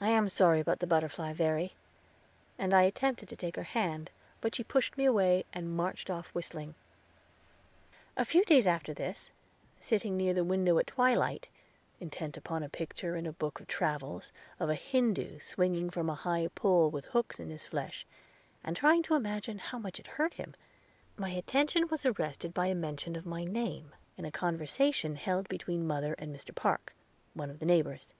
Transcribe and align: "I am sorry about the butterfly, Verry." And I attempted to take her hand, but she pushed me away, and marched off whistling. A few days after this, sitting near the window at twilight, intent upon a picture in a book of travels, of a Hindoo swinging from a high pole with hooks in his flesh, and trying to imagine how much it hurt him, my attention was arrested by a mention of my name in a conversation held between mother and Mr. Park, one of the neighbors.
"I 0.00 0.08
am 0.08 0.30
sorry 0.30 0.60
about 0.60 0.78
the 0.78 0.86
butterfly, 0.86 1.34
Verry." 1.34 1.74
And 2.58 2.72
I 2.72 2.84
attempted 2.84 3.28
to 3.28 3.36
take 3.36 3.56
her 3.56 3.64
hand, 3.64 4.10
but 4.40 4.54
she 4.54 4.64
pushed 4.64 4.96
me 4.96 5.04
away, 5.04 5.44
and 5.52 5.76
marched 5.76 6.08
off 6.08 6.28
whistling. 6.34 6.74
A 8.16 8.24
few 8.24 8.46
days 8.46 8.66
after 8.66 8.94
this, 8.94 9.30
sitting 9.78 10.16
near 10.16 10.32
the 10.32 10.42
window 10.42 10.78
at 10.78 10.86
twilight, 10.86 11.48
intent 12.00 12.38
upon 12.38 12.62
a 12.62 12.70
picture 12.70 13.14
in 13.14 13.26
a 13.26 13.32
book 13.32 13.60
of 13.60 13.66
travels, 13.66 14.32
of 14.58 14.70
a 14.70 14.74
Hindoo 14.74 15.38
swinging 15.38 15.90
from 15.90 16.08
a 16.08 16.14
high 16.14 16.48
pole 16.54 16.88
with 16.88 17.04
hooks 17.04 17.38
in 17.38 17.50
his 17.50 17.66
flesh, 17.66 18.06
and 18.64 18.74
trying 18.74 19.02
to 19.02 19.16
imagine 19.16 19.58
how 19.58 19.78
much 19.78 20.00
it 20.00 20.06
hurt 20.16 20.32
him, 20.32 20.54
my 21.18 21.28
attention 21.28 21.88
was 21.88 22.06
arrested 22.06 22.54
by 22.54 22.68
a 22.68 22.74
mention 22.74 23.14
of 23.16 23.26
my 23.26 23.44
name 23.44 23.94
in 24.16 24.24
a 24.24 24.30
conversation 24.30 25.14
held 25.16 25.46
between 25.50 25.86
mother 25.86 26.14
and 26.14 26.34
Mr. 26.34 26.54
Park, 26.54 26.94
one 27.34 27.50
of 27.50 27.58
the 27.58 27.66
neighbors. 27.66 28.14